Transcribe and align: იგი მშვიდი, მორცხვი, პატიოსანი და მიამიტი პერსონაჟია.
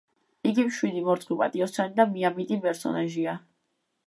იგი 0.51 0.63
მშვიდი, 0.69 1.03
მორცხვი, 1.09 1.37
პატიოსანი 1.43 1.97
და 2.01 2.07
მიამიტი 2.15 2.59
პერსონაჟია. 2.65 3.37